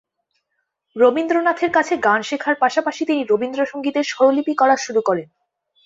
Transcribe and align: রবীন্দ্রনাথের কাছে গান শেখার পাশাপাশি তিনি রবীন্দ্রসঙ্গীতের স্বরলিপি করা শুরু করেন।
রবীন্দ্রনাথের 0.95 1.71
কাছে 1.71 1.93
গান 1.97 2.19
শেখার 2.21 2.55
পাশাপাশি 2.55 3.01
তিনি 3.05 3.21
রবীন্দ্রসঙ্গীতের 3.23 4.05
স্বরলিপি 4.07 4.53
করা 4.55 4.75
শুরু 4.77 5.01
করেন। 5.01 5.27